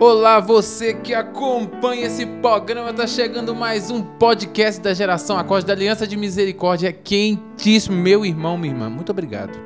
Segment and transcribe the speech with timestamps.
[0.00, 5.74] Olá, você que acompanha esse programa, tá chegando mais um podcast da geração Acorde da
[5.74, 6.88] Aliança de Misericórdia.
[6.88, 8.88] É quentíssimo, meu irmão, minha irmã.
[8.88, 9.58] Muito obrigado.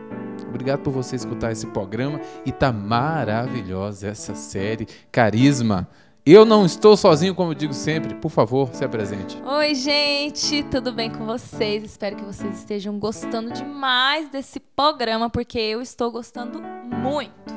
[0.48, 5.88] Obrigado por você escutar esse programa e tá maravilhosa essa série Carisma.
[6.26, 8.16] Eu não estou sozinho, como eu digo sempre.
[8.16, 9.40] Por favor, se apresente.
[9.46, 11.84] Oi, gente, tudo bem com vocês?
[11.84, 17.53] Espero que vocês estejam gostando demais desse programa, porque eu estou gostando muito.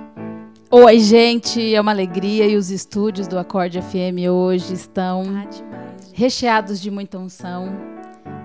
[0.69, 5.63] Oi, gente, é uma alegria e os estúdios do Acorde FM hoje estão gente.
[6.13, 7.69] recheados de muita unção.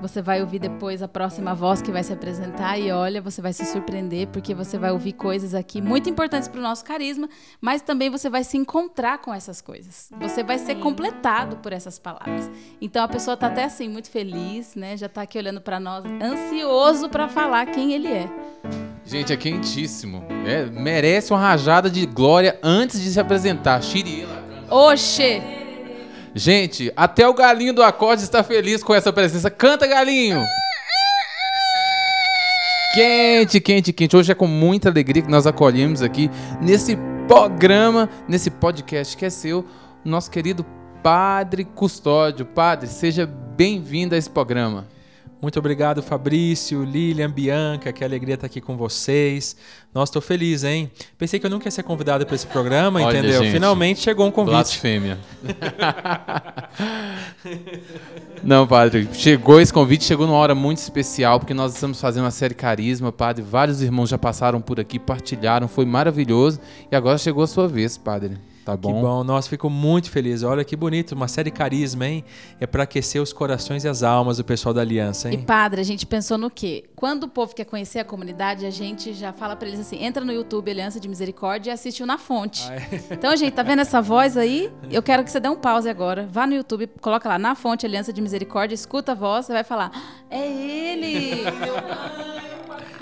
[0.01, 3.53] Você vai ouvir depois a próxima voz que vai se apresentar e olha, você vai
[3.53, 7.29] se surpreender porque você vai ouvir coisas aqui muito importantes para o nosso carisma,
[7.61, 10.09] mas também você vai se encontrar com essas coisas.
[10.21, 12.49] Você vai ser completado por essas palavras.
[12.81, 14.97] Então a pessoa tá até assim muito feliz, né?
[14.97, 18.31] Já tá aqui olhando para nós, ansioso para falar quem ele é.
[19.05, 20.25] Gente, é quentíssimo.
[20.47, 23.83] É, merece uma rajada de glória antes de se apresentar.
[23.83, 24.43] Shiriela.
[24.71, 25.43] Oxê!
[26.35, 29.51] Gente, até o galinho do acorde está feliz com essa presença.
[29.51, 30.43] Canta, galinho!
[32.95, 34.17] Quente, quente, quente.
[34.17, 39.31] Hoje é com muita alegria que nós acolhemos aqui nesse programa, nesse podcast que é
[39.31, 39.65] seu,
[40.05, 40.65] nosso querido
[41.03, 42.47] Padre Custódio.
[42.47, 44.87] Padre, seja bem-vindo a esse programa.
[45.43, 49.57] Muito obrigado, Fabrício, Lilian, Bianca, que alegria estar aqui com vocês.
[49.93, 50.89] Nossa, estou feliz, hein?
[51.19, 53.43] Pensei que eu nunca ia ser convidado para esse programa, Olha, entendeu?
[53.43, 54.53] gente, Finalmente chegou um convite.
[54.53, 55.19] Blasfêmia.
[58.41, 62.31] Não, padre, chegou esse convite, chegou numa hora muito especial, porque nós estamos fazendo uma
[62.31, 63.43] série Carisma, padre.
[63.43, 66.61] Vários irmãos já passaram por aqui, partilharam, foi maravilhoso.
[66.89, 68.39] E agora chegou a sua vez, padre.
[68.65, 70.43] Tá Que bom, nossa, fico muito feliz.
[70.45, 72.25] Olha que bonito, uma série carisma, hein?
[72.61, 75.43] É para aquecer os corações e as almas do pessoal da Aliança, E hein?
[75.43, 76.85] padre, a gente pensou no quê?
[76.95, 80.25] Quando o povo quer conhecer a comunidade, a gente já fala pra eles assim: entra
[80.25, 82.63] no YouTube Aliança de Misericórdia e assiste o Na Fonte.
[82.69, 82.83] Ah, é?
[83.23, 84.71] Então, gente, tá vendo essa voz aí?
[84.91, 86.29] Eu quero que você dê um pause agora.
[86.31, 89.65] Vá no YouTube, coloca lá Na Fonte Aliança de Misericórdia, escuta a voz, você vai
[89.65, 91.43] falar: "Ah, é ele!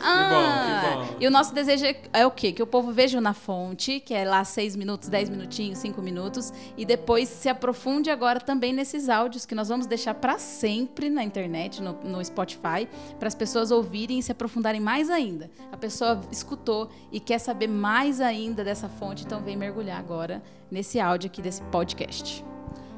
[0.02, 1.16] Ah, que bom.
[1.20, 2.52] E o nosso desejo é, é o quê?
[2.52, 6.52] Que o povo veja Na Fonte, que é lá seis minutos, dez minutinhos, cinco minutos,
[6.76, 11.22] e depois se aprofunde agora também nesses áudios que nós vamos deixar para sempre na
[11.22, 12.88] internet, no, no Spotify,
[13.18, 15.50] para as pessoas ouvirem e se aprofundarem mais ainda.
[15.70, 20.98] A pessoa escutou e quer saber mais ainda dessa fonte, então vem mergulhar agora nesse
[20.98, 22.44] áudio aqui desse podcast.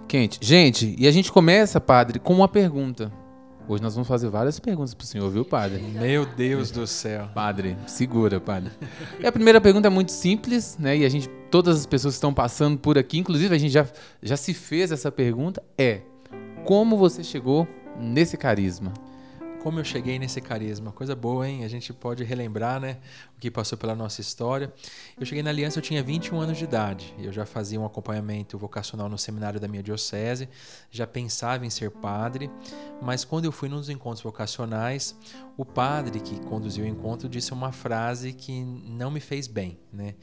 [0.07, 0.39] Quente.
[0.43, 3.11] Gente, e a gente começa, padre, com uma pergunta.
[3.69, 5.81] Hoje nós vamos fazer várias perguntas pro senhor, viu, padre?
[5.81, 7.29] Meu Deus do céu.
[7.33, 8.73] Padre, segura, padre.
[9.21, 10.97] E a primeira pergunta é muito simples, né?
[10.97, 13.87] E a gente, todas as pessoas que estão passando por aqui, inclusive a gente já,
[14.21, 16.01] já se fez essa pergunta, é
[16.65, 17.67] como você chegou
[17.99, 18.93] nesse carisma?
[19.63, 20.91] Como eu cheguei nesse carisma.
[20.91, 21.65] Coisa boa, hein?
[21.65, 22.99] A gente pode relembrar, né?
[23.37, 24.75] O que passou pela nossa história.
[25.17, 27.15] Eu cheguei na Aliança, eu tinha 21 anos de idade.
[27.17, 30.49] Eu já fazia um acompanhamento vocacional no seminário da minha diocese.
[30.91, 32.51] Já pensava em ser padre.
[33.01, 35.17] Mas quando eu fui nos encontros vocacionais,
[35.57, 40.17] o padre que conduziu o encontro disse uma frase que não me fez bem, né?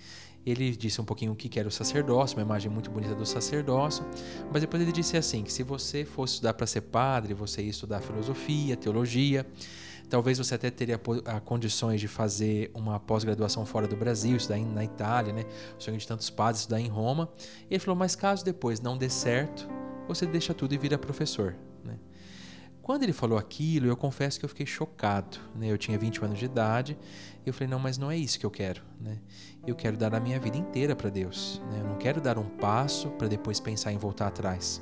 [0.45, 4.05] Ele disse um pouquinho o que era o sacerdócio, uma imagem muito bonita do sacerdócio,
[4.51, 7.69] mas depois ele disse assim, que se você fosse estudar para ser padre, você ia
[7.69, 9.45] estudar filosofia, teologia,
[10.09, 14.83] talvez você até teria ah, condições de fazer uma pós-graduação fora do Brasil, estudar na
[14.83, 15.43] Itália, né?
[15.77, 17.29] O sonho de tantos padres estudar em Roma.
[17.69, 19.69] E ele falou, mas caso depois não dê certo,
[20.07, 21.97] você deixa tudo e vira professor, né?
[22.81, 25.37] Quando ele falou aquilo, eu confesso que eu fiquei chocado.
[25.53, 25.67] Né?
[25.67, 26.97] Eu tinha 21 anos de idade
[27.45, 28.81] eu falei: não, mas não é isso que eu quero.
[28.99, 29.17] Né?
[29.65, 31.61] Eu quero dar a minha vida inteira para Deus.
[31.71, 31.79] Né?
[31.81, 34.81] Eu não quero dar um passo para depois pensar em voltar atrás.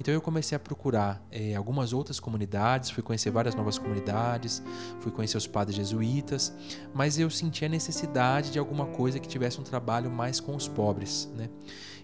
[0.00, 4.62] Então eu comecei a procurar eh, algumas outras comunidades, fui conhecer várias novas comunidades,
[5.00, 6.52] fui conhecer os padres jesuítas,
[6.92, 10.66] mas eu senti a necessidade de alguma coisa que tivesse um trabalho mais com os
[10.66, 11.30] pobres.
[11.36, 11.48] Né?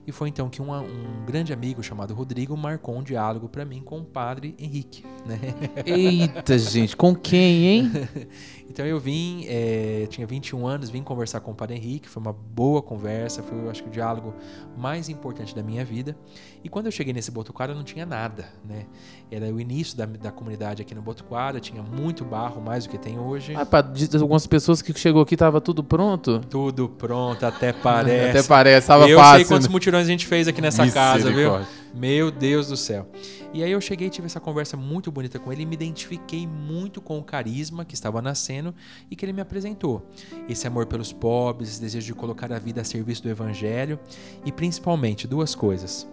[0.07, 3.81] E foi então que uma- um grande amigo chamado Rodrigo marcou um diálogo para mim
[3.83, 5.05] com o padre Henrique.
[5.27, 5.39] Né?
[5.87, 7.93] Eita, gente, com quem, hein?
[8.71, 12.33] Então eu vim, eh, tinha 21 anos, vim conversar com o Padre Henrique, foi uma
[12.33, 14.33] boa conversa, foi eu acho que o diálogo
[14.79, 16.17] mais importante da minha vida.
[16.63, 18.87] E quando eu cheguei nesse Botucara, eu não tinha nada, né?
[19.29, 22.99] Era o início da, da comunidade aqui no Botucara, tinha muito barro, mais do que
[22.99, 23.55] tem hoje.
[23.57, 26.41] Ah, diz algumas pessoas que chegou aqui tava tudo pronto.
[26.49, 28.39] Tudo pronto, até parece.
[28.39, 29.37] Até parece, tava eu fácil.
[29.39, 29.73] sei quantos né?
[29.91, 31.67] Mutirões a gente fez aqui nessa casa, viu?
[31.93, 33.09] Meu Deus do céu.
[33.53, 36.47] E aí eu cheguei e tive essa conversa muito bonita com ele e me identifiquei
[36.47, 38.73] muito com o carisma que estava nascendo
[39.11, 40.09] e que ele me apresentou.
[40.49, 43.99] Esse amor pelos pobres, esse desejo de colocar a vida a serviço do evangelho
[44.45, 46.07] e principalmente duas coisas.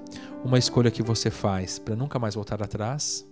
[0.44, 3.26] Uma escolha que você faz para nunca mais voltar atrás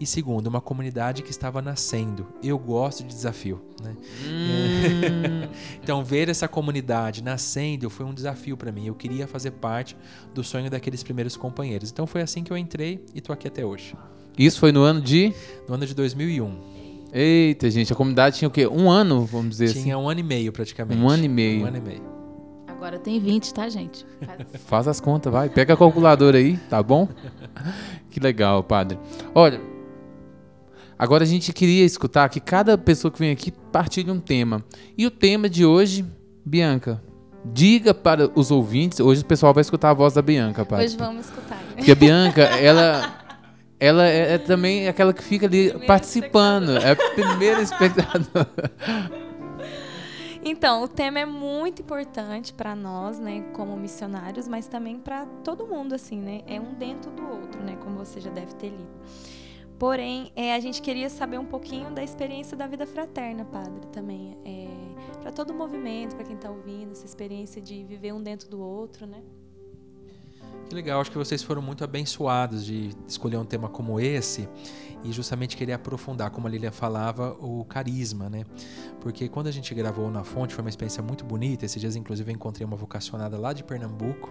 [0.00, 2.26] e segundo, uma comunidade que estava nascendo.
[2.42, 3.60] Eu gosto de desafio.
[3.82, 3.96] Né?
[4.24, 5.48] Hum.
[5.82, 8.86] então, ver essa comunidade nascendo foi um desafio para mim.
[8.86, 9.96] Eu queria fazer parte
[10.32, 11.90] do sonho daqueles primeiros companheiros.
[11.90, 13.96] Então, foi assim que eu entrei e estou aqui até hoje.
[14.38, 15.34] Isso foi no ano de?
[15.68, 16.78] No ano de 2001.
[17.12, 18.68] Eita, gente, a comunidade tinha o quê?
[18.68, 19.82] Um ano, vamos dizer tinha assim?
[19.84, 21.00] Tinha um ano e meio, praticamente.
[21.00, 21.62] Um ano e meio.
[21.62, 22.02] Um ano e meio.
[22.68, 24.06] Agora tem 20, tá, gente?
[24.24, 25.48] Faz, Faz as contas, vai.
[25.48, 27.08] Pega a calculadora aí, tá bom?
[28.08, 28.96] que legal, padre.
[29.34, 29.60] Olha,
[30.98, 34.64] Agora a gente queria escutar que cada pessoa que vem aqui partilhe um tema.
[34.96, 36.04] E o tema de hoje,
[36.44, 37.00] Bianca,
[37.44, 40.84] diga para os ouvintes, hoje o pessoal vai escutar a voz da Bianca, pai.
[40.84, 41.62] Hoje vamos escutar.
[41.76, 43.16] Porque a Bianca, ela
[43.80, 48.48] ela é, é também aquela que fica ali participando, é a primeira espectadora.
[50.44, 55.66] Então, o tema é muito importante para nós, né, como missionários, mas também para todo
[55.66, 56.42] mundo, assim, né?
[56.46, 57.76] É um dentro do outro, né?
[57.82, 58.88] Como você já deve ter lido.
[59.78, 64.36] Porém, é, a gente queria saber um pouquinho da experiência da vida fraterna, padre, também.
[64.44, 64.66] É,
[65.20, 68.60] para todo o movimento, para quem está ouvindo, essa experiência de viver um dentro do
[68.60, 69.22] outro, né?
[70.68, 74.46] Que legal, acho que vocês foram muito abençoados de escolher um tema como esse
[75.02, 78.44] e justamente querer aprofundar, como a Lilian falava, o carisma, né?
[79.00, 81.64] Porque quando a gente gravou na fonte foi uma experiência muito bonita.
[81.64, 84.30] Esses dias, inclusive, eu encontrei uma vocacionada lá de Pernambuco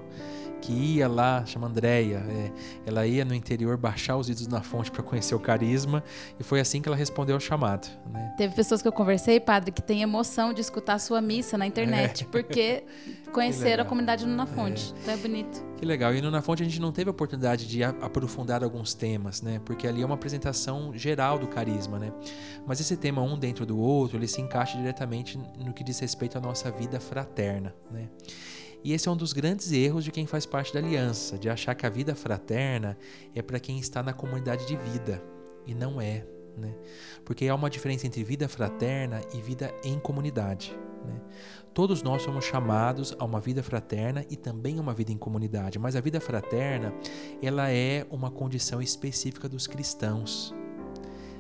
[0.62, 2.18] que ia lá, chama Andréia.
[2.18, 2.52] É,
[2.86, 6.04] ela ia no interior baixar os vídeos na fonte para conhecer o carisma
[6.40, 7.88] e foi assim que ela respondeu ao chamado.
[8.12, 8.34] Né?
[8.38, 11.66] Teve pessoas que eu conversei, padre, que tem emoção de escutar a sua missa na
[11.66, 12.28] internet, é.
[12.28, 12.84] porque
[13.32, 14.94] conheceram a comunidade Na Fonte.
[14.98, 15.02] É.
[15.02, 15.68] Então é bonito.
[15.78, 16.14] Que legal.
[16.16, 19.62] E no Na Fonte a gente não teve a oportunidade de aprofundar alguns temas, né?
[19.64, 22.12] Porque ali é uma apresentação geral do carisma, né?
[22.66, 26.36] Mas esse tema um dentro do outro, ele se encaixa diretamente no que diz respeito
[26.36, 28.10] à nossa vida fraterna, né?
[28.84, 31.76] E esse é um dos grandes erros de quem faz parte da aliança, de achar
[31.76, 32.98] que a vida fraterna
[33.36, 35.22] é para quem está na comunidade de vida.
[35.66, 36.26] E não é.
[36.56, 36.74] Né?
[37.24, 40.76] Porque há uma diferença entre vida fraterna e vida em comunidade.
[41.08, 41.20] Né?
[41.74, 45.80] Todos nós somos chamados a uma vida fraterna e também a uma vida em comunidade,
[45.80, 46.94] mas a vida fraterna
[47.42, 50.54] ela é uma condição específica dos cristãos.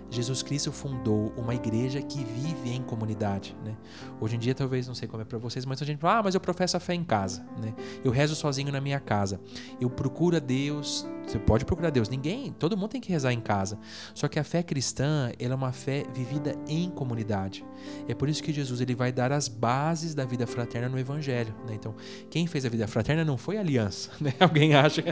[0.09, 3.75] Jesus Cristo fundou uma igreja que vive em comunidade, né?
[4.19, 6.23] Hoje em dia talvez não sei como é para vocês, mas a gente fala: "Ah,
[6.23, 7.73] mas eu professo a fé em casa", né?
[8.03, 9.39] Eu rezo sozinho na minha casa.
[9.79, 12.07] Eu procuro a Deus, você pode procurar Deus.
[12.07, 13.77] Ninguém, todo mundo tem que rezar em casa.
[14.13, 17.65] Só que a fé cristã, ela é uma fé vivida em comunidade.
[18.07, 21.53] É por isso que Jesus ele vai dar as bases da vida fraterna no evangelho,
[21.67, 21.73] né?
[21.73, 21.95] Então,
[22.29, 24.33] quem fez a vida fraterna não foi a aliança, né?
[24.39, 25.03] Alguém acha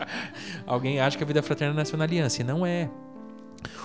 [0.66, 2.90] Alguém acha que a vida fraterna nasceu na aliança, e não é.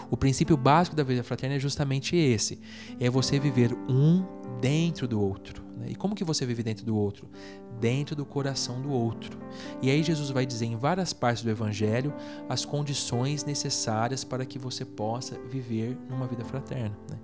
[0.09, 2.59] O princípio básico da vida fraterna é justamente esse:
[2.99, 4.25] é você viver um
[4.59, 5.63] dentro do outro.
[5.77, 5.87] Né?
[5.91, 7.29] E como que você vive dentro do outro?
[7.79, 9.37] Dentro do coração do outro.
[9.81, 12.13] E aí Jesus vai dizer em várias partes do Evangelho
[12.47, 16.97] as condições necessárias para que você possa viver numa vida fraterna.
[17.09, 17.19] Né?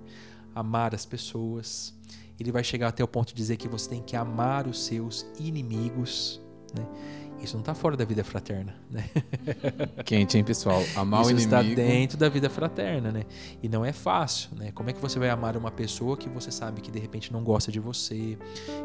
[0.54, 1.94] Amar as pessoas.
[2.38, 5.26] Ele vai chegar até o ponto de dizer que você tem que amar os seus
[5.38, 6.40] inimigos.
[6.74, 6.86] Né?
[7.42, 9.04] Isso não está fora da vida fraterna, né?
[10.04, 10.80] Quente, hein, pessoal?
[10.94, 11.56] Amar Isso o inimigo.
[11.56, 13.24] está dentro da vida fraterna, né?
[13.62, 14.70] E não é fácil, né?
[14.72, 17.42] Como é que você vai amar uma pessoa que você sabe que de repente não
[17.42, 18.38] gosta de você,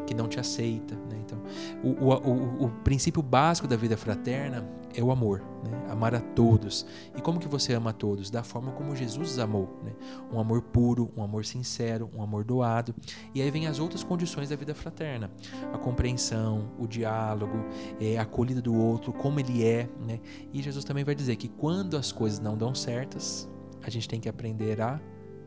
[0.06, 1.18] que não te aceita, né?
[1.24, 1.40] Então,
[1.84, 5.86] o, o, o, o princípio básico da vida fraterna é o amor, né?
[5.90, 6.86] Amar a todos.
[7.16, 8.30] E como que você ama a todos?
[8.30, 9.92] Da forma como Jesus amou, né?
[10.32, 12.94] Um amor puro, um amor sincero, um amor doado.
[13.34, 15.30] E aí vem as outras condições da vida fraterna:
[15.72, 17.64] a compreensão, o diálogo,
[18.00, 20.20] é, a acolhida do outro, como ele é, né?
[20.52, 23.48] E Jesus também vai dizer que quando as coisas não dão certas,
[23.82, 24.98] a gente tem que aprender a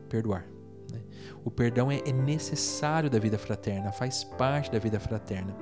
[0.08, 0.46] perdoar.
[0.92, 1.00] Né?
[1.44, 5.56] O perdão é, é necessário da vida fraterna, faz parte da vida fraterna.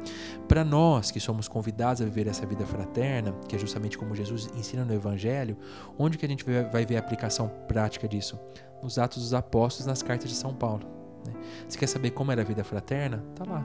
[0.47, 4.51] Para nós que somos convidados a viver essa vida fraterna, que é justamente como Jesus
[4.55, 5.57] ensina no Evangelho,
[5.99, 8.39] onde que a gente vai ver a aplicação prática disso?
[8.83, 10.87] Nos Atos dos Apóstolos, nas cartas de São Paulo.
[11.27, 11.33] Né?
[11.69, 13.23] Você quer saber como era a vida fraterna?
[13.35, 13.65] Tá lá.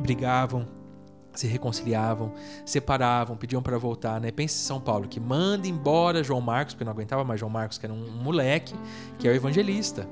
[0.00, 0.66] Brigavam,
[1.32, 2.32] se reconciliavam,
[2.64, 4.30] separavam, pediam para voltar, né?
[4.30, 7.78] Pense em São Paulo, que manda embora João Marcos, porque não aguentava mais João Marcos,
[7.78, 8.74] que era um moleque,
[9.18, 10.08] que é o evangelista.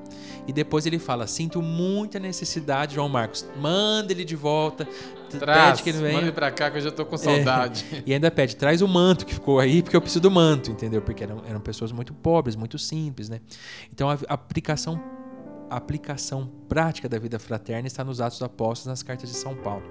[0.47, 4.87] E depois ele fala: Sinto muita necessidade, João Marcos, manda ele de volta,
[5.37, 6.21] Traz, pede que ele venha.
[6.21, 7.85] Manda para cá que eu já tô com saudade.
[7.91, 10.71] É, e ainda pede: traz o manto que ficou aí, porque eu preciso do manto,
[10.71, 11.01] entendeu?
[11.01, 13.39] Porque eram, eram pessoas muito pobres, muito simples, né?
[13.93, 14.99] Então a, aplicação
[15.69, 19.83] a aplicação prática da vida fraterna está nos Atos Apóstolos, nas cartas de São Paulo.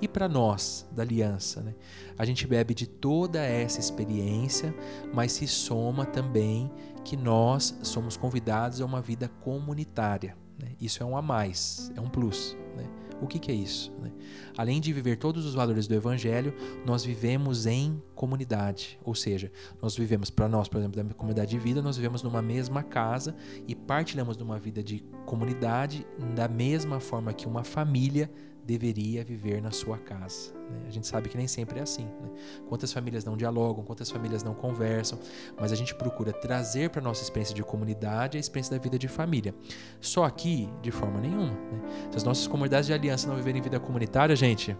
[0.00, 1.74] E para nós, da aliança, né?
[2.16, 4.74] a gente bebe de toda essa experiência,
[5.12, 6.70] mas se soma também
[7.04, 10.36] que nós somos convidados a uma vida comunitária.
[10.60, 10.72] Né?
[10.80, 12.56] Isso é um a mais, é um plus.
[12.76, 12.84] Né?
[13.20, 13.92] O que, que é isso?
[14.00, 14.12] Né?
[14.56, 18.98] Além de viver todos os valores do Evangelho, nós vivemos em comunidade.
[19.04, 19.50] Ou seja,
[19.80, 23.34] nós vivemos, para nós, por exemplo, da comunidade de vida, nós vivemos numa mesma casa
[23.66, 28.30] e partilhamos de uma vida de comunidade da mesma forma que uma família
[28.68, 30.52] deveria viver na sua casa.
[30.70, 30.84] Né?
[30.86, 32.04] A gente sabe que nem sempre é assim.
[32.04, 32.28] Né?
[32.68, 35.18] Quantas famílias não dialogam, quantas famílias não conversam,
[35.58, 38.98] mas a gente procura trazer para a nossa experiência de comunidade a experiência da vida
[38.98, 39.54] de família.
[40.02, 41.52] Só aqui, de forma nenhuma.
[41.52, 42.08] Né?
[42.10, 44.76] Se as nossas comunidades de aliança não viverem vida comunitária, gente,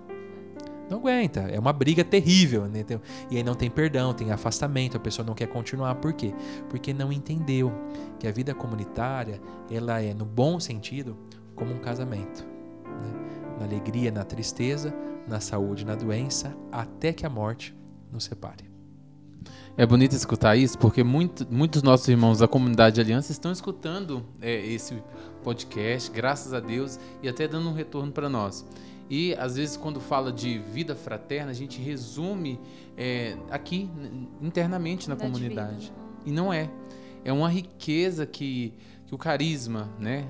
[0.91, 1.41] não aguenta.
[1.41, 2.67] É uma briga terrível.
[2.67, 2.85] Né?
[3.31, 5.95] E aí não tem perdão, tem afastamento, a pessoa não quer continuar.
[5.95, 6.35] Por quê?
[6.69, 7.73] Porque não entendeu
[8.19, 9.41] que a vida comunitária,
[9.71, 11.17] ela é, no bom sentido,
[11.55, 12.58] como um casamento.
[12.99, 13.29] Né?
[13.59, 14.95] na alegria, na tristeza,
[15.27, 17.75] na saúde, na doença, até que a morte
[18.13, 18.69] nos separe.
[19.77, 24.25] É bonito escutar isso, porque muito, muitos nossos irmãos da comunidade de aliança estão escutando
[24.41, 25.03] é, esse
[25.43, 28.67] podcast, graças a Deus, e até dando um retorno para nós.
[29.11, 32.61] E às vezes, quando fala de vida fraterna, a gente resume
[32.97, 33.89] é, aqui,
[34.41, 35.93] internamente na comunidade.
[36.27, 36.69] E não é.
[37.25, 38.75] É uma riqueza que,
[39.09, 40.29] que o carisma, né,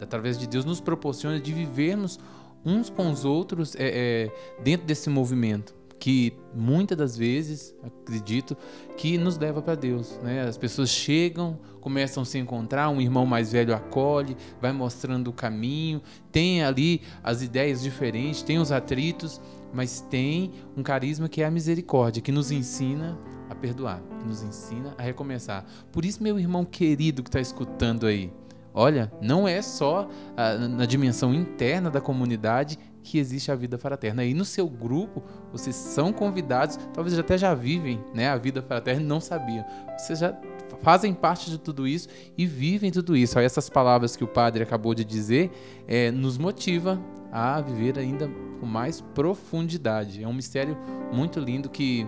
[0.00, 2.20] através de Deus, nos proporciona de vivermos
[2.64, 8.56] uns com os outros é, é, dentro desse movimento que muitas das vezes acredito
[8.96, 10.42] que nos leva para Deus, né?
[10.42, 15.32] As pessoas chegam, começam a se encontrar, um irmão mais velho acolhe, vai mostrando o
[15.32, 16.02] caminho,
[16.32, 19.40] tem ali as ideias diferentes, tem os atritos,
[19.72, 23.16] mas tem um carisma que é a misericórdia, que nos ensina
[23.62, 25.64] perdoar, que nos ensina a recomeçar.
[25.92, 28.32] Por isso, meu irmão querido que está escutando aí,
[28.74, 34.24] Olha, não é só ah, na dimensão interna da comunidade que existe a vida fraterna.
[34.24, 39.02] E no seu grupo, vocês são convidados, talvez até já vivem né, a vida fraterna
[39.02, 39.62] e não sabiam.
[39.98, 40.34] Vocês já
[40.82, 43.38] fazem parte de tudo isso e vivem tudo isso.
[43.38, 45.50] Aí essas palavras que o padre acabou de dizer
[45.86, 46.98] é, nos motiva
[47.30, 50.22] a viver ainda com mais profundidade.
[50.22, 50.78] É um mistério
[51.12, 52.06] muito lindo que,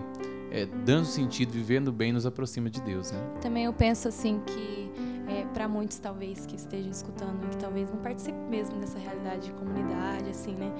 [0.55, 3.11] é, dando sentido, vivendo bem, nos aproxima de Deus.
[3.11, 3.19] Né?
[3.41, 4.89] Também eu penso assim que
[5.27, 9.47] é, para muitos talvez que estejam escutando e que talvez não participem mesmo dessa realidade
[9.47, 10.71] de comunidade, assim, né?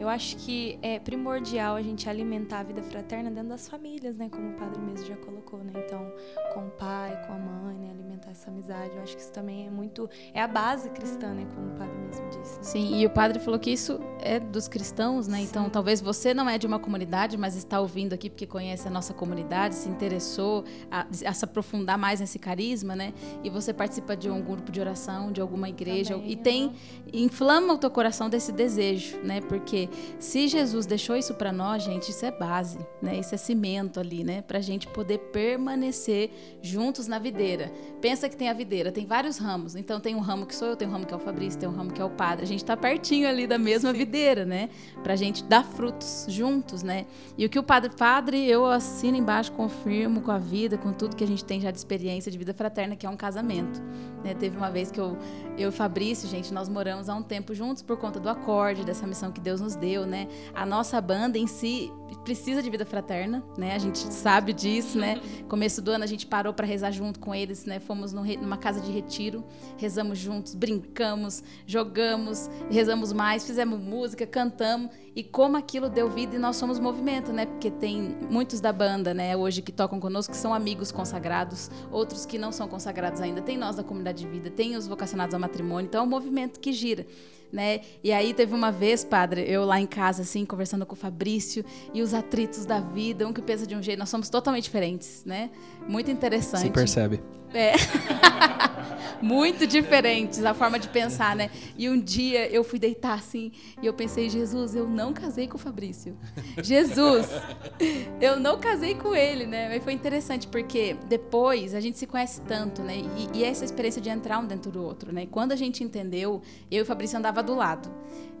[0.00, 4.30] Eu acho que é primordial a gente alimentar a vida fraterna dentro das famílias, né?
[4.30, 5.72] Como o padre mesmo já colocou, né?
[5.76, 6.10] Então,
[6.54, 7.90] com o pai, com a mãe, né?
[7.90, 8.96] Alimentar essa amizade.
[8.96, 10.08] Eu acho que isso também é muito.
[10.32, 11.46] É a base cristã, né?
[11.54, 12.56] Como o padre mesmo disse.
[12.56, 12.62] Né?
[12.62, 15.42] Sim, e o padre falou que isso é dos cristãos, né?
[15.42, 15.70] Então, Sim.
[15.70, 19.12] talvez você não é de uma comunidade, mas está ouvindo aqui porque conhece a nossa
[19.12, 23.12] comunidade, se interessou a, a se aprofundar mais nesse carisma, né?
[23.44, 26.72] E você participa de um grupo de oração, de alguma igreja, também, e tem.
[27.12, 29.42] inflama o teu coração desse desejo, né?
[29.42, 33.18] Porque se Jesus deixou isso para nós, gente, isso é base, né?
[33.18, 34.42] Isso é cimento ali, né?
[34.42, 36.30] Para a gente poder permanecer
[36.60, 37.72] juntos na videira.
[38.00, 39.74] Pensa que tem a videira, tem vários ramos.
[39.74, 41.68] Então tem um ramo que sou eu, tem um ramo que é o Fabrício, tem
[41.68, 42.44] um ramo que é o padre.
[42.44, 43.98] A gente está pertinho ali da mesma Sim.
[43.98, 44.68] videira, né?
[45.02, 47.06] Para a gente dar frutos juntos, né?
[47.38, 51.16] E o que o padre, padre, eu assino embaixo, confirmo com a vida, com tudo
[51.16, 53.80] que a gente tem já de experiência de vida fraterna, que é um casamento.
[54.22, 54.34] Né?
[54.34, 55.16] Teve uma vez que eu,
[55.56, 58.84] eu e o Fabrício, gente, nós moramos há um tempo juntos por conta do acorde,
[58.84, 60.28] dessa missão que Deus nos deu, né?
[60.54, 61.90] A nossa banda em si
[62.24, 63.74] precisa de vida fraterna, né?
[63.74, 65.20] A gente sabe disso, né?
[65.48, 67.80] Começo do ano a gente parou para rezar junto com eles, né?
[67.80, 69.44] Fomos numa casa de retiro,
[69.76, 76.38] rezamos juntos, brincamos, jogamos, rezamos mais, fizemos música, cantamos e como aquilo deu vida e
[76.38, 77.46] nós somos movimento, né?
[77.46, 82.24] Porque tem muitos da banda, né, hoje que tocam conosco que são amigos consagrados, outros
[82.24, 85.40] que não são consagrados ainda, tem nós da comunidade de vida, tem os vocacionados ao
[85.40, 87.06] matrimônio, então é um movimento que gira
[87.52, 87.80] né?
[88.02, 91.64] E aí teve uma vez, padre, eu lá em casa, assim, conversando com o Fabrício,
[91.92, 95.24] e os atritos da vida, um que pensa de um jeito, nós somos totalmente diferentes,
[95.24, 95.50] né?
[95.86, 96.62] Muito interessante.
[96.62, 97.20] Se percebe.
[97.52, 97.72] É.
[99.20, 101.50] Muito diferentes a forma de pensar, né?
[101.76, 103.52] E um dia eu fui deitar assim
[103.82, 106.16] e eu pensei, Jesus, eu não casei com o Fabrício.
[106.62, 107.28] Jesus,
[108.20, 109.68] eu não casei com ele, né?
[109.68, 112.96] Mas foi interessante porque depois a gente se conhece tanto, né?
[113.34, 115.24] E, e essa experiência de entrar um dentro do outro, né?
[115.24, 117.90] E quando a gente entendeu, eu e o Fabrício andava do lado,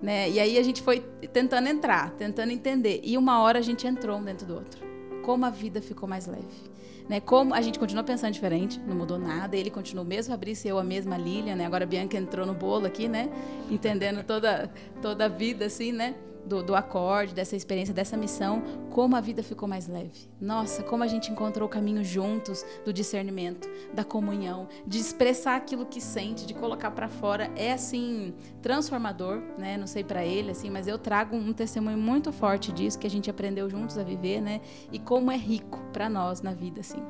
[0.02, 0.30] né?
[0.30, 1.00] E aí a gente foi
[1.32, 3.00] tentando entrar, tentando entender.
[3.02, 4.80] E uma hora a gente entrou um dentro do outro.
[5.22, 6.69] Como a vida ficou mais leve.
[7.10, 7.18] Né?
[7.18, 9.56] Como a gente continua pensando diferente, não mudou nada.
[9.56, 11.66] Ele continua o mesmo Fabrício eu a mesma Lilian, né?
[11.66, 13.28] Agora a Bianca entrou no bolo aqui, né?
[13.68, 16.14] Entendendo toda, toda a vida, assim, né?
[16.44, 20.28] Do, do acorde, dessa experiência, dessa missão, como a vida ficou mais leve.
[20.40, 25.86] Nossa, como a gente encontrou o caminho juntos do discernimento, da comunhão, de expressar aquilo
[25.86, 27.50] que sente, de colocar para fora.
[27.56, 29.76] É assim transformador, né?
[29.76, 33.10] Não sei para ele assim, mas eu trago um testemunho muito forte disso que a
[33.10, 34.60] gente aprendeu juntos a viver, né?
[34.92, 37.02] E como é rico para nós na vida assim.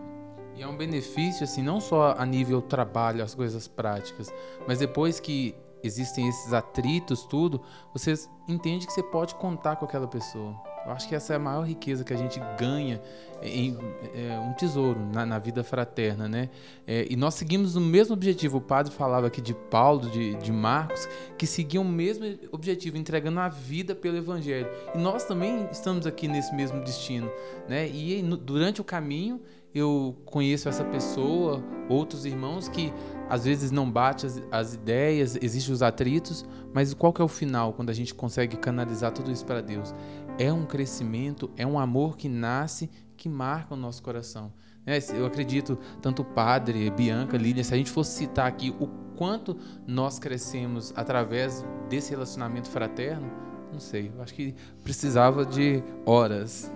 [0.57, 4.33] E é um benefício assim, não só a nível trabalho, as coisas práticas,
[4.67, 7.61] mas depois que existem esses atritos, tudo,
[7.93, 8.15] você
[8.49, 10.55] entende que você pode contar com aquela pessoa.
[10.85, 13.03] Eu acho que essa é a maior riqueza que a gente ganha
[13.43, 13.77] em
[14.15, 16.49] é, um tesouro na, na, vida fraterna, né?
[16.87, 18.59] É, e nós seguimos o mesmo objetivo.
[18.59, 21.07] O padre falava aqui de Paulo, de, de Marcos,
[21.37, 24.69] que seguiam o mesmo objetivo, entregando a vida pelo Evangelho.
[24.95, 27.31] E nós também estamos aqui nesse mesmo destino,
[27.69, 27.89] né?
[27.89, 29.41] E durante o caminho
[29.75, 32.93] eu conheço essa pessoa, outros irmãos que
[33.29, 37.29] às vezes não bate as, as, ideias, existem os atritos, mas qual que é o
[37.29, 39.95] final quando a gente consegue canalizar tudo isso para Deus?
[40.39, 44.53] É um crescimento, é um amor que nasce, que marca o nosso coração.
[44.87, 48.87] É, eu acredito, tanto o padre, Bianca, Lídia, se a gente fosse citar aqui o
[49.15, 53.31] quanto nós crescemos através desse relacionamento fraterno,
[53.73, 56.73] não sei, eu acho que precisava de horas.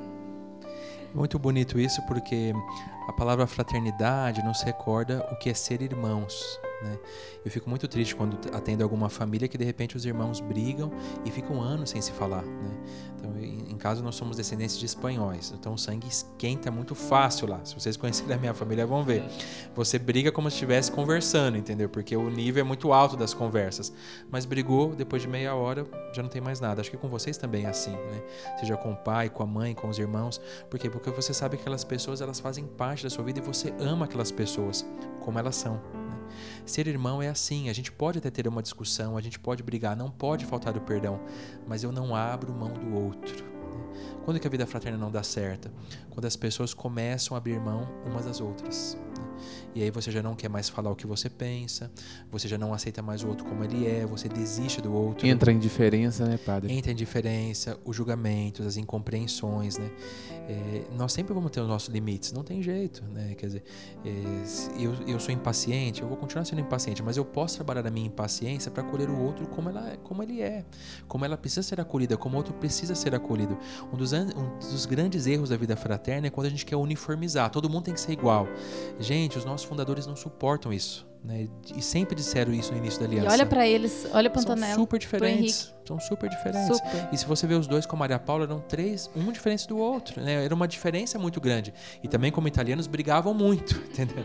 [1.14, 2.52] Muito bonito isso porque
[3.08, 6.58] a palavra fraternidade nos recorda o que é ser irmãos.
[6.84, 6.98] Né?
[7.42, 10.92] Eu fico muito triste quando atendo alguma família que de repente os irmãos brigam
[11.24, 12.42] e ficam anos sem se falar.
[12.42, 12.70] Né?
[13.16, 17.64] Então, em casa nós somos descendentes de espanhóis, então o sangue esquenta muito fácil lá.
[17.64, 19.24] Se vocês conhecerem a minha família vão ver.
[19.74, 21.88] Você briga como se estivesse conversando, entendeu?
[21.88, 23.92] Porque o nível é muito alto das conversas.
[24.30, 26.82] Mas brigou, depois de meia hora já não tem mais nada.
[26.82, 28.22] Acho que com vocês também é assim, né?
[28.60, 30.40] Seja com o pai, com a mãe, com os irmãos.
[30.68, 30.90] Por quê?
[30.90, 34.04] Porque você sabe que aquelas pessoas elas fazem parte da sua vida e você ama
[34.04, 34.84] aquelas pessoas
[35.20, 36.03] como elas são.
[36.64, 39.96] Ser irmão é assim, a gente pode até ter uma discussão, a gente pode brigar,
[39.96, 41.20] não pode faltar o perdão,
[41.66, 43.44] mas eu não abro mão do outro.
[43.44, 43.84] Né?
[44.24, 45.72] Quando que a vida fraterna não dá certa?
[46.10, 48.98] Quando as pessoas começam a abrir mão umas das outras.
[49.74, 51.90] E aí você já não quer mais falar o que você pensa,
[52.30, 55.26] você já não aceita mais o outro como ele é, você desiste do outro.
[55.26, 56.72] Entra em diferença, né, padre?
[56.72, 59.90] Entra em diferença, os julgamentos, as incompreensões, né?
[60.48, 63.34] É, nós sempre vamos ter os nossos limites, não tem jeito, né?
[63.34, 63.62] Quer dizer,
[64.04, 67.90] é, eu, eu sou impaciente, eu vou continuar sendo impaciente, mas eu posso trabalhar a
[67.90, 70.64] minha impaciência para acolher o outro como, ela, como ele é,
[71.08, 73.56] como ela precisa ser acolhida, como o outro precisa ser acolhido.
[73.92, 77.50] Um dos, um dos grandes erros da vida fraterna é quando a gente quer uniformizar,
[77.50, 78.46] todo mundo tem que ser igual.
[78.98, 81.06] Gente, os nossos nossos fundadores não suportam isso.
[81.24, 81.48] Né?
[81.74, 83.28] E sempre disseram isso no início da aliança.
[83.28, 84.74] E olha para eles, olha para Antonello.
[84.74, 85.74] São super diferentes.
[85.86, 86.76] São super diferentes.
[86.76, 87.08] Super.
[87.10, 89.78] E se você vê os dois com a Maria Paula, eram três, um diferente do
[89.78, 90.20] outro.
[90.20, 90.44] Né?
[90.44, 91.72] Era uma diferença muito grande.
[92.02, 94.24] E também, como italianos, brigavam muito, entendeu?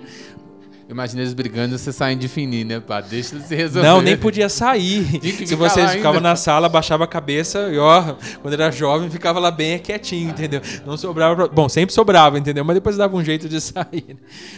[0.90, 3.00] Imagina eles brigando e você saindo de fininho, né, pá?
[3.00, 3.88] Deixa eles se resolver.
[3.88, 5.22] Não, nem podia sair.
[5.46, 9.52] se vocês ficavam na sala, baixava a cabeça e, ó, quando era jovem, ficava lá
[9.52, 10.62] bem quietinho, entendeu?
[10.88, 11.48] Não sobrava.
[11.48, 12.66] Bom, sempre sobrava, entendeu?
[12.66, 14.18] Mas depois dava um jeito de sair.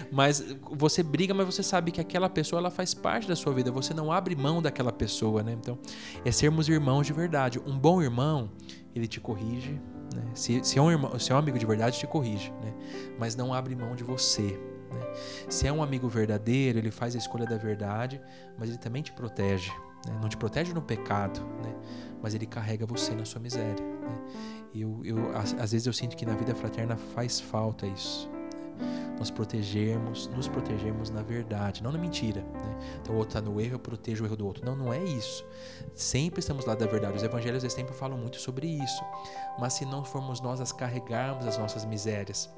[0.09, 0.41] Mas
[0.71, 3.69] você briga, mas você sabe que aquela pessoa ela faz parte da sua vida.
[3.69, 5.57] Você não abre mão daquela pessoa, né?
[5.59, 5.77] Então,
[6.23, 7.59] é sermos irmãos de verdade.
[7.67, 8.49] Um bom irmão,
[8.95, 9.81] ele te corrige.
[10.15, 10.23] Né?
[10.33, 12.73] Se, se, é um irmão, se é um amigo de verdade, te corrige, né?
[13.19, 14.57] Mas não abre mão de você.
[14.91, 15.13] Né?
[15.49, 18.21] Se é um amigo verdadeiro, ele faz a escolha da verdade,
[18.57, 19.71] mas ele também te protege.
[20.05, 20.17] Né?
[20.21, 21.73] Não te protege no pecado, né?
[22.21, 23.83] mas ele carrega você na sua miséria.
[23.83, 24.21] Né?
[24.73, 28.29] Eu, eu, às, vezes eu sinto que na vida fraterna faz falta isso.
[28.79, 29.15] Né?
[29.17, 32.41] Nós protegermos, nos protegermos na verdade, não na mentira.
[32.41, 32.77] Né?
[33.01, 34.65] Então o outro está no erro, eu protejo o erro do outro.
[34.65, 35.45] Não, não é isso.
[35.93, 37.17] Sempre estamos lá da verdade.
[37.17, 39.03] Os evangelhos eles sempre falam muito sobre isso.
[39.59, 42.49] Mas se não formos nós as carregarmos as nossas misérias,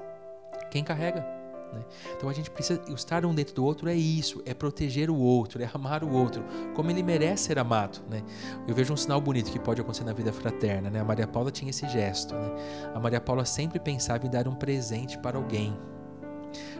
[0.70, 1.43] quem carrega?
[1.74, 1.84] Né?
[2.16, 5.62] Então a gente precisa estar um dentro do outro é isso, é proteger o outro,
[5.62, 8.00] é amar o outro, como ele merece ser amado.
[8.08, 8.22] Né?
[8.66, 10.88] Eu vejo um sinal bonito que pode acontecer na vida fraterna.
[10.88, 11.00] Né?
[11.00, 12.34] A Maria Paula tinha esse gesto.
[12.34, 12.50] Né?
[12.94, 15.76] A Maria Paula sempre pensava em dar um presente para alguém.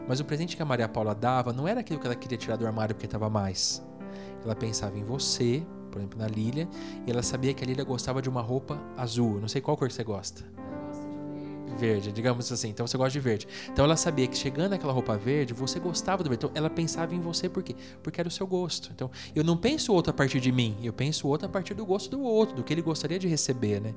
[0.07, 2.57] Mas o presente que a Maria Paula dava não era aquilo que ela queria tirar
[2.57, 3.85] do armário porque estava mais.
[4.45, 6.69] Ela pensava em você, por exemplo, na Lília,
[7.07, 9.41] e ela sabia que a Lília gostava de uma roupa azul.
[9.41, 10.45] Não sei qual cor você gosta
[11.75, 12.69] verde, digamos assim.
[12.69, 13.47] Então você gosta de verde.
[13.71, 16.45] Então ela sabia que chegando aquela roupa verde, você gostava do verde.
[16.45, 17.75] Então ela pensava em você por quê?
[18.03, 18.91] Porque era o seu gosto.
[18.95, 21.85] Então eu não penso outro a partir de mim, eu penso outro a partir do
[21.85, 23.95] gosto do outro, do que ele gostaria de receber, né?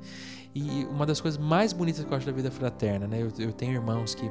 [0.53, 3.21] E uma das coisas mais bonitas que eu acho da vida fraterna, né?
[3.21, 4.27] Eu, eu tenho irmãos que,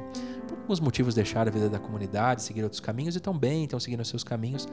[0.47, 3.79] por alguns motivos deixaram a vida da comunidade, seguiram outros caminhos e estão bem, estão
[3.79, 4.67] seguindo os seus caminhos.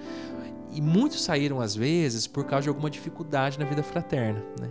[0.73, 4.43] E muitos saíram, às vezes, por causa de alguma dificuldade na vida fraterna.
[4.61, 4.71] Né?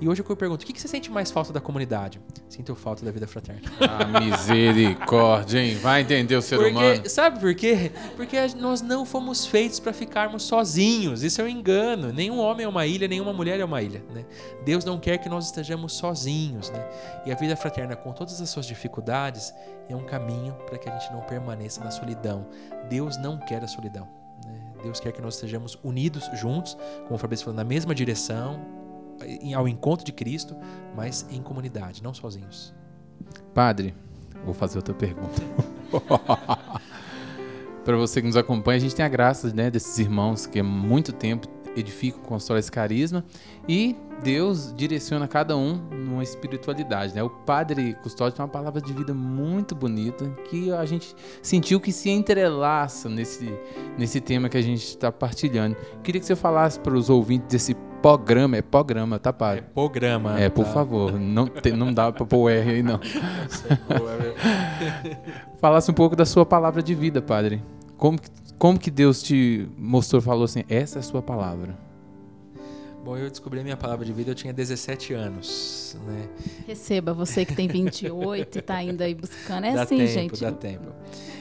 [0.00, 2.20] E hoje eu pergunto: o que você sente mais falta da comunidade?
[2.48, 3.62] Sinto falta da vida fraterna.
[3.80, 5.76] Ah, misericórdia, hein?
[5.76, 7.08] Vai entender o ser Porque, humano.
[7.08, 7.92] Sabe por quê?
[8.16, 11.22] Porque nós não fomos feitos para ficarmos sozinhos.
[11.22, 12.12] Isso é um engano.
[12.12, 14.02] Nenhum homem é uma ilha, nenhuma mulher é uma ilha.
[14.10, 14.24] Né?
[14.64, 16.70] Deus não quer que nós estejamos sozinhos.
[16.70, 16.86] Né?
[17.24, 19.54] E a vida fraterna, com todas as suas dificuldades,
[19.88, 22.46] é um caminho para que a gente não permaneça na solidão.
[22.88, 24.08] Deus não quer a solidão.
[24.44, 24.72] Né?
[24.82, 28.60] Deus quer que nós estejamos unidos juntos, como o Fabrício falou, na mesma direção,
[29.54, 30.56] ao encontro de Cristo,
[30.94, 32.74] mas em comunidade, não sozinhos.
[33.54, 33.94] Padre,
[34.44, 35.42] vou fazer outra pergunta.
[37.84, 40.64] Para você que nos acompanha, a gente tem a graça né, desses irmãos que há
[40.64, 43.24] muito tempo edificam, constroem esse carisma
[43.68, 45.80] e Deus direciona cada um
[46.20, 47.14] numa espiritualidade.
[47.14, 47.22] Né?
[47.22, 51.90] O Padre Custódio tem uma palavra de vida muito bonita que a gente sentiu que
[51.90, 53.52] se entrelaça nesse,
[53.98, 55.76] nesse tema que a gente está partilhando.
[56.02, 59.60] Queria que você falasse para os ouvintes desse programa, é programa, tá, Padre?
[59.60, 60.38] É programa.
[60.38, 60.72] É, por tá.
[60.72, 63.00] favor, não, te, não dá para pôr R aí, não.
[65.60, 67.62] Falasse um pouco da sua palavra de vida, Padre.
[67.96, 68.18] Como,
[68.58, 71.89] como que Deus te mostrou, falou assim, essa é a sua palavra?
[73.02, 76.28] Bom, eu descobri a minha palavra de vida, eu tinha 17 anos, né?
[76.66, 79.64] Receba, você que tem 28 e está ainda aí buscando.
[79.64, 80.40] É dá assim, tempo, gente.
[80.40, 80.92] Dá tempo.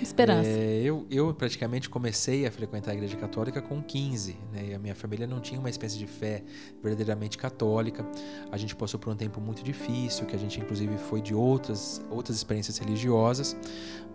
[0.01, 0.49] Esperança.
[0.49, 4.67] É, eu, eu praticamente comecei a frequentar a igreja católica com 15, né?
[4.69, 6.43] E a minha família não tinha uma espécie de fé
[6.81, 8.05] verdadeiramente católica.
[8.51, 12.01] A gente passou por um tempo muito difícil, que a gente inclusive foi de outras,
[12.09, 13.57] outras experiências religiosas.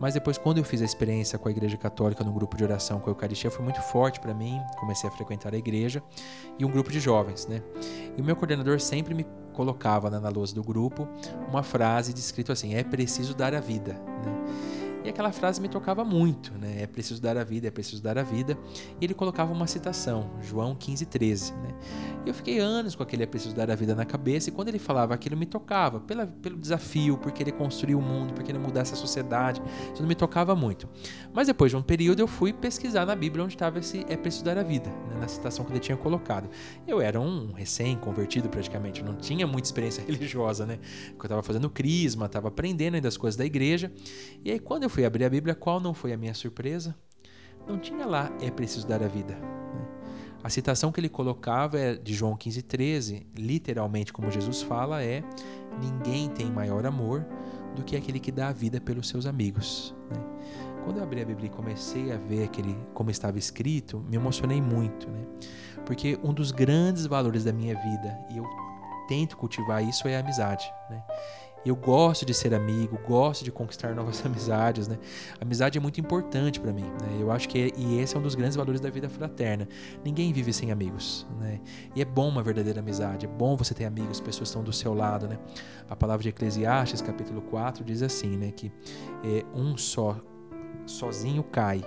[0.00, 2.98] Mas depois, quando eu fiz a experiência com a igreja católica no grupo de oração
[2.98, 4.59] com a Eucaristia, foi muito forte para mim.
[4.78, 6.02] Comecei a frequentar a igreja
[6.59, 7.62] e um grupo de jovens, né?
[8.16, 11.09] E o meu coordenador sempre me colocava né, na lousa do grupo
[11.49, 14.44] uma frase descrito assim: é preciso dar a vida, né?
[15.05, 16.83] E aquela frase me tocava muito, né?
[16.83, 18.57] É preciso dar a vida, é preciso dar a vida.
[18.99, 21.75] E ele colocava uma citação, João 15, 13, né?
[22.25, 24.69] E eu fiquei anos com aquele é preciso dar a vida na cabeça, e quando
[24.69, 28.59] ele falava aquilo me tocava, pela, pelo desafio, porque ele construiu o mundo, porque ele
[28.59, 29.61] mudasse a sociedade,
[29.93, 30.88] isso não me tocava muito.
[31.35, 34.45] Mas depois de um período eu fui pesquisar na Bíblia onde estava esse é preciso
[34.45, 35.19] dar a vida, né?
[35.21, 36.49] na citação que ele tinha colocado.
[36.88, 40.79] Eu era um recém-convertido praticamente, não tinha muita experiência religiosa, né?
[41.11, 43.93] Eu estava fazendo crisma, estava aprendendo ainda as coisas da igreja,
[44.43, 46.94] e aí quando eu fui abrir a Bíblia, qual não foi a minha surpresa?
[47.66, 49.35] Não tinha lá, é preciso dar a vida.
[49.35, 49.88] Né?
[50.44, 55.24] A citação que ele colocava é de João 15,13, literalmente, como Jesus fala, é:
[55.83, 57.26] Ninguém tem maior amor
[57.74, 59.92] do que aquele que dá a vida pelos seus amigos.
[60.09, 60.20] Né?
[60.85, 64.62] Quando eu abri a Bíblia e comecei a ver aquele, como estava escrito, me emocionei
[64.62, 65.26] muito, né?
[65.85, 68.44] porque um dos grandes valores da minha vida, e eu
[69.09, 70.72] tento cultivar isso, é a amizade.
[70.88, 71.02] Né?
[71.64, 74.98] Eu gosto de ser amigo, gosto de conquistar novas amizades, né?
[75.40, 77.18] amizade é muito importante para mim, né?
[77.18, 79.66] Eu acho que é, e esse é um dos grandes valores da vida fraterna.
[80.05, 81.61] Ninguém vive sem amigos, né?
[81.94, 84.92] E é bom uma verdadeira amizade, é bom você ter amigos, pessoas estão do seu
[84.92, 85.38] lado, né?
[85.88, 88.70] A palavra de Eclesiastes, capítulo 4, diz assim, né, que
[89.24, 90.20] é, um só
[90.87, 91.83] sozinho cai.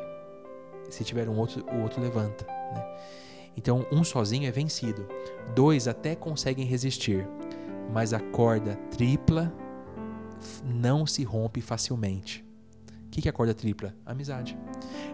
[0.90, 2.84] Se tiver um outro, o outro levanta, né?
[3.56, 5.08] Então, um sozinho é vencido.
[5.56, 7.28] Dois até conseguem resistir,
[7.92, 9.52] mas a corda tripla
[10.64, 12.46] não se rompe facilmente.
[13.06, 13.96] O que é a corda tripla?
[14.06, 14.58] Amizade.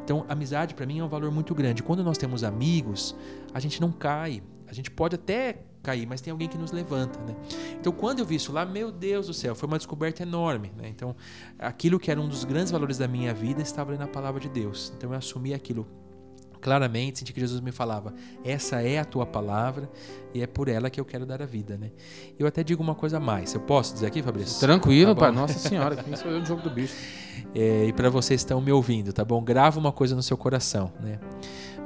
[0.04, 1.84] Então, amizade para mim é um valor muito grande.
[1.84, 3.16] Quando nós temos amigos,
[3.54, 4.44] a gente não cai.
[4.68, 7.36] A gente pode até cair, mas tem alguém que nos levanta, né?
[7.80, 10.88] Então, quando eu vi isso lá, meu Deus do céu, foi uma descoberta enorme, né?
[10.88, 11.16] Então,
[11.60, 14.50] aquilo que era um dos grandes valores da minha vida estava ali na palavra de
[14.50, 14.92] Deus.
[14.98, 15.86] Então, eu assumi aquilo
[16.64, 19.90] claramente, senti que Jesus me falava: essa é a tua palavra
[20.34, 21.92] e é por ela que eu quero dar a vida, né?
[22.40, 23.54] Eu até digo uma coisa a mais.
[23.54, 24.60] Eu posso dizer aqui, Fabrício?
[24.60, 25.32] Tranquilo, tá pai.
[25.32, 26.96] Nossa Senhora, quem sou eu no jogo do bicho?
[27.56, 29.44] É, e para vocês que estão me ouvindo, tá bom?
[29.44, 31.20] Grava uma coisa no seu coração, né?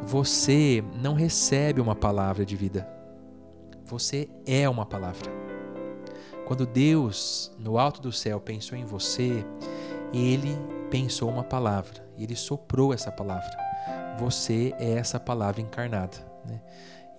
[0.03, 2.87] Você não recebe uma palavra de vida.
[3.85, 5.29] Você é uma palavra.
[6.45, 9.45] Quando Deus, no alto do céu, pensou em você,
[10.13, 10.57] ele
[10.89, 12.05] pensou uma palavra.
[12.17, 13.66] Ele soprou essa palavra.
[14.17, 16.17] Você é essa palavra encarnada.
[16.45, 16.59] Né?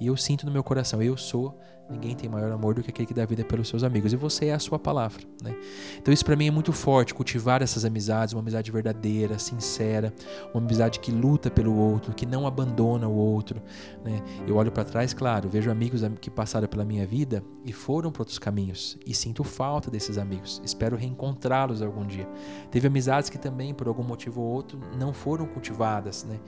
[0.01, 1.59] E eu sinto no meu coração, eu sou
[1.90, 4.12] Ninguém tem maior amor do que aquele que dá vida pelos seus amigos.
[4.12, 5.22] E você é a sua palavra.
[5.42, 5.57] Né?
[5.96, 7.14] Então, isso para mim é muito forte.
[7.14, 10.12] Cultivar essas amizades, uma amizade verdadeira, sincera,
[10.53, 13.62] uma amizade que luta pelo outro, que não abandona o outro.
[14.05, 14.22] Né?
[14.46, 18.22] Eu olho para trás, claro, vejo amigos que passaram pela minha vida e foram para
[18.22, 18.98] outros caminhos.
[19.07, 20.61] E sinto falta desses amigos.
[20.64, 22.29] Espero reencontrá-los algum dia.
[22.70, 26.24] Teve amizades que também, por algum motivo ou outro, não foram cultivadas.
[26.24, 26.38] Né?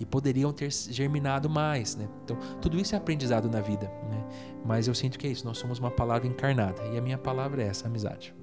[0.00, 1.94] E poderiam ter germinado mais.
[1.94, 2.08] Né?
[2.24, 3.90] Então, tudo isso é aprendizado na vida.
[4.10, 4.24] Né?
[4.64, 6.82] Mas eu sinto que é isso, nós somos uma palavra encarnada.
[6.92, 8.34] E a minha palavra é essa, amizade.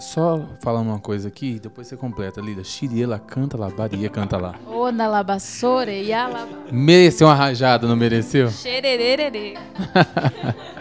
[0.00, 2.64] Só falando uma coisa aqui, depois você completa, Lida.
[2.64, 4.54] Xiriela canta lá, Baria canta lá.
[4.66, 6.46] Ô, na labassora e a.
[6.72, 8.48] Mereceu uma rajada, não mereceu?
[8.50, 9.54] Xererererê.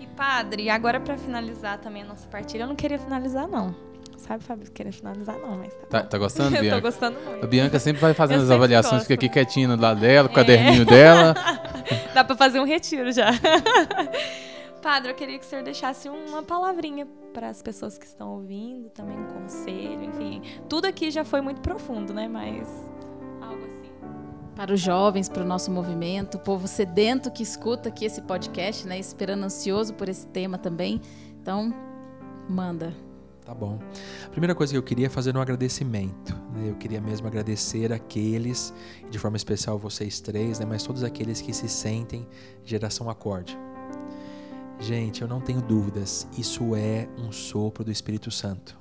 [0.00, 3.74] e padre, agora pra finalizar também a nossa partilha, eu não queria finalizar não.
[4.16, 6.80] Sabe, Fábio, querer finalizar não, mas tá, Tá, tá gostando, eu tô Bianca?
[6.80, 7.46] gostando A muito.
[7.46, 9.08] Bianca sempre vai fazendo Eu as avaliações, gosto.
[9.08, 10.44] fica aqui quietinha do lado dela, com o É.
[10.44, 11.34] caderninho dela.
[12.12, 13.30] Dá pra fazer um retiro já.
[14.82, 18.90] Padre, eu queria que o senhor deixasse uma palavrinha para as pessoas que estão ouvindo,
[18.90, 20.42] também um conselho, enfim.
[20.68, 22.28] Tudo aqui já foi muito profundo, né?
[22.28, 22.68] Mas
[23.40, 23.90] algo assim.
[24.54, 28.86] Para os jovens, para o nosso movimento, o povo sedento que escuta aqui esse podcast,
[28.86, 28.98] né?
[28.98, 31.00] Esperando ansioso por esse tema também.
[31.40, 31.74] Então,
[32.46, 32.94] manda.
[33.44, 33.78] Tá bom.
[34.26, 36.43] A primeira coisa que eu queria é fazer um agradecimento.
[36.54, 36.70] Né?
[36.70, 38.72] Eu queria mesmo agradecer aqueles,
[39.10, 40.66] de forma especial vocês três, né?
[40.66, 42.26] mas todos aqueles que se sentem
[42.64, 43.58] geração acorde.
[44.80, 48.76] Gente, eu não tenho dúvidas, isso é um sopro do Espírito Santo.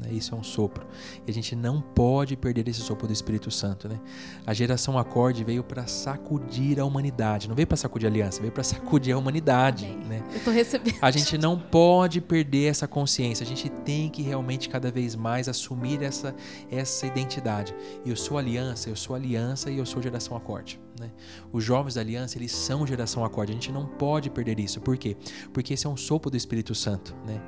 [0.00, 0.12] Né?
[0.12, 0.86] Isso é um sopro.
[1.26, 3.88] E a gente não pode perder esse sopro do Espírito Santo.
[3.88, 3.98] Né?
[4.46, 7.48] A geração acorde veio para sacudir a humanidade.
[7.48, 9.86] Não veio para sacudir a aliança, veio para sacudir a humanidade.
[9.86, 10.20] Amém.
[10.20, 10.24] Né?
[10.34, 10.96] Eu tô recebendo.
[11.00, 13.44] A gente não pode perder essa consciência.
[13.44, 16.34] A gente tem que realmente cada vez mais assumir essa,
[16.70, 17.74] essa identidade.
[18.04, 20.83] E eu sou aliança, eu sou aliança e eu sou geração acorde.
[20.98, 21.10] Né?
[21.52, 23.52] Os jovens da aliança, eles são geração acorde.
[23.52, 24.80] A gente não pode perder isso.
[24.80, 25.16] Por quê?
[25.52, 27.14] Porque esse é um sopro do Espírito Santo.
[27.26, 27.40] Né?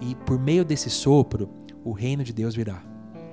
[0.00, 1.48] E por meio desse sopro,
[1.84, 2.82] o reino de Deus virá.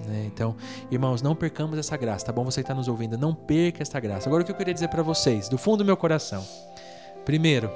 [0.08, 0.26] né?
[0.26, 0.56] Então,
[0.90, 2.44] irmãos, não percamos essa graça, tá bom?
[2.44, 4.28] Você que está nos ouvindo, não perca essa graça.
[4.28, 6.44] Agora, o que eu queria dizer para vocês, do fundo do meu coração.
[7.26, 7.70] Primeiro,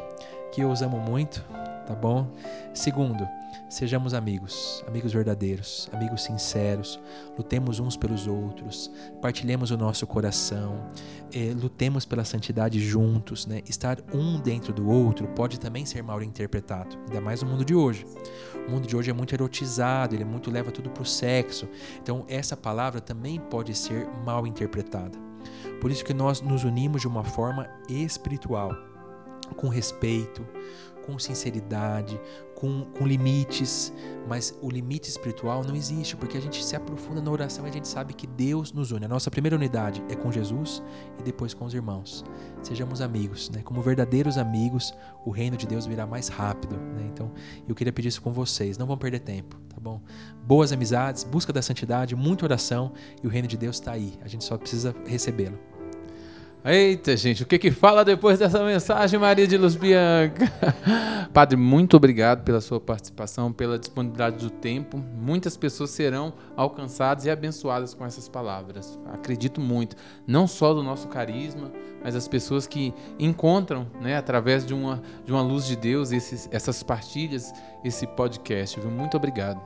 [0.52, 1.44] que eu os amo muito,
[1.86, 2.28] tá bom?
[2.74, 3.28] Segundo,
[3.74, 7.00] sejamos amigos, amigos verdadeiros, amigos sinceros,
[7.36, 10.92] lutemos uns pelos outros, partilhemos o nosso coração,
[11.34, 13.64] eh, lutemos pela santidade juntos, né?
[13.68, 17.74] Estar um dentro do outro pode também ser mal interpretado, ainda mais no mundo de
[17.74, 18.06] hoje.
[18.68, 21.68] O mundo de hoje é muito erotizado, ele é muito leva tudo pro sexo.
[22.00, 25.18] Então essa palavra também pode ser mal interpretada.
[25.82, 28.72] Por isso que nós nos unimos de uma forma espiritual,
[29.58, 30.46] com respeito,
[31.06, 32.20] com sinceridade,
[32.64, 33.92] com, com limites,
[34.26, 37.74] mas o limite espiritual não existe, porque a gente se aprofunda na oração e a
[37.74, 39.04] gente sabe que Deus nos une.
[39.04, 40.82] A nossa primeira unidade é com Jesus
[41.20, 42.24] e depois com os irmãos.
[42.62, 43.62] Sejamos amigos, né?
[43.66, 44.94] Como verdadeiros amigos,
[45.26, 47.06] o reino de Deus virá mais rápido, né?
[47.12, 47.34] Então,
[47.68, 50.00] eu queria pedir isso com vocês, não vão perder tempo, tá bom?
[50.48, 54.14] Boas amizades, busca da santidade, muita oração e o reino de Deus está aí.
[54.22, 55.73] A gente só precisa recebê-lo.
[56.66, 60.50] Eita, gente, o que que fala depois dessa mensagem, Maria de Luz Bianca?
[61.34, 65.04] Padre, muito obrigado pela sua participação, pela disponibilidade do tempo.
[65.14, 68.98] Muitas pessoas serão alcançadas e abençoadas com essas palavras.
[69.12, 71.70] Acredito muito, não só do nosso carisma,
[72.02, 76.48] mas as pessoas que encontram, né, através de uma, de uma luz de Deus, esses,
[76.50, 77.52] essas partilhas,
[77.84, 78.80] esse podcast.
[78.80, 78.90] Viu?
[78.90, 79.60] Muito obrigado.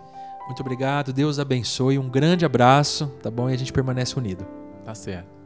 [0.47, 3.47] Muito obrigado, Deus abençoe, um grande abraço, tá bom?
[3.51, 4.47] E a gente permanece unido.
[4.83, 5.36] Tá certo.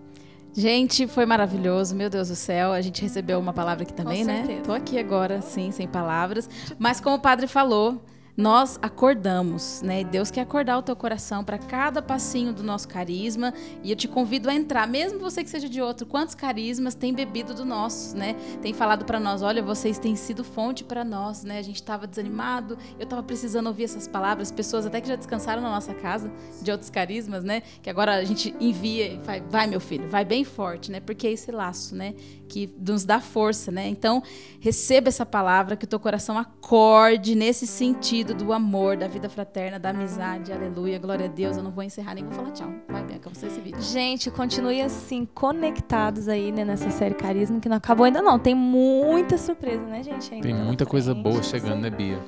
[0.54, 2.74] Gente, foi maravilhoso, meu Deus do céu.
[2.74, 4.62] A gente recebeu uma palavra aqui também, né?
[4.66, 6.50] Tô aqui agora, sim, sem palavras.
[6.78, 8.02] Mas como o padre falou,
[8.36, 10.04] nós acordamos, né?
[10.04, 13.54] Deus quer acordar o teu coração para cada passinho do nosso carisma.
[13.84, 16.06] E eu te convido a entrar, mesmo você que seja de outro.
[16.06, 18.36] Quantos carismas tem bebido do nosso, né?
[18.62, 21.60] Tem falado para nós, olha, vocês têm sido fonte para nós, né?
[21.60, 24.52] A gente estava desanimado, eu estava precisando ouvir essas palavras.
[24.52, 27.62] Pessoas até que já descansaram na nossa casa de outros carismas, né?
[27.82, 31.00] Que agora a gente envia e vai, vai meu filho, vai bem forte, né?
[31.02, 32.14] Porque é esse laço, né?
[32.48, 33.88] Que nos dá força, né?
[33.88, 34.24] Então,
[34.60, 39.80] receba essa palavra, que o teu coração acorde nesse sentido do amor, da vida fraterna,
[39.80, 40.52] da amizade.
[40.54, 41.58] Aleluia, glória a Deus.
[41.58, 42.72] Eu não vou encerrar nem vou falar tchau.
[42.88, 43.82] Vai, Bianca, você esse vídeo.
[43.82, 48.38] Gente, continue assim, conectados aí, né, nessa série Carisma, que não acabou ainda não.
[48.40, 50.34] Tem muita surpresa, né, gente?
[50.34, 51.24] ainda Tem muita coisa frente.
[51.24, 52.20] boa chegando, né, Bia?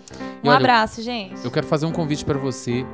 [0.44, 1.44] E Um olha, abraço, gente.
[1.44, 2.86] Eu quero fazer um convite para você.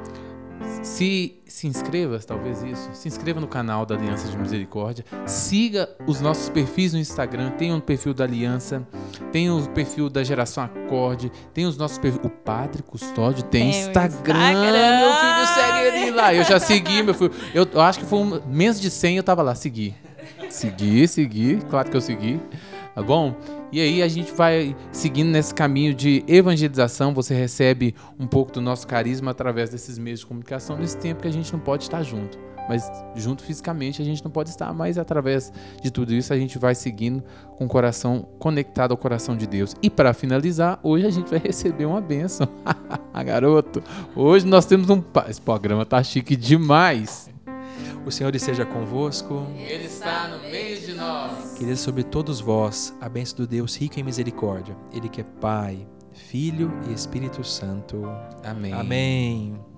[0.84, 2.90] Se se inscreva, talvez isso.
[2.94, 5.04] Se inscreva no canal da Aliança de Misericórdia.
[5.26, 7.52] Siga os nossos perfis no Instagram.
[7.52, 8.88] Tem um perfil da Aliança,
[9.32, 12.22] tem o perfil da Geração Acorde, tem os nossos perfis.
[12.24, 14.52] O Padre Custódio tem, Tem o Instagram.
[14.52, 15.00] Instagram.
[15.00, 16.34] Meu filho segue ele lá.
[16.34, 17.32] Eu já segui, meu filho.
[17.54, 19.56] Eu, eu acho que foi um, menos de 100 eu tava lá.
[19.56, 19.96] Segui.
[20.50, 21.60] Segui, segui.
[21.70, 22.40] Claro que eu segui.
[23.00, 23.34] Tá bom?
[23.72, 27.14] E aí a gente vai seguindo nesse caminho de evangelização.
[27.14, 31.28] Você recebe um pouco do nosso carisma através desses meios de comunicação nesse tempo que
[31.30, 32.38] a gente não pode estar junto.
[32.68, 35.50] Mas junto fisicamente a gente não pode estar, mas através
[35.82, 37.24] de tudo isso a gente vai seguindo
[37.58, 39.74] com o coração conectado ao coração de Deus.
[39.82, 42.50] E para finalizar, hoje a gente vai receber uma bênção.
[43.26, 43.82] Garoto,
[44.14, 45.02] hoje nós temos um.
[45.30, 47.29] Esse programa tá chique demais.
[48.06, 49.46] O Senhor esteja convosco.
[49.58, 51.54] Ele está no meio de nós.
[51.54, 55.88] Queridos sobre todos vós, a bênção do Deus rico em misericórdia, Ele que é Pai,
[56.12, 58.04] Filho e Espírito Santo.
[58.44, 58.74] Amém.
[58.74, 59.69] Amém.